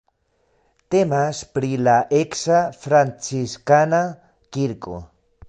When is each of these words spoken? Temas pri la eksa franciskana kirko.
Temas 0.95 1.41
pri 1.57 1.69
la 1.89 1.95
eksa 2.21 2.57
franciskana 2.87 4.01
kirko. 4.59 4.99